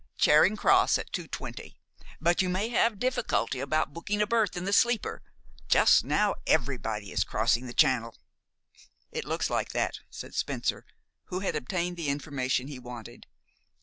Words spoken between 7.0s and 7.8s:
is crossing the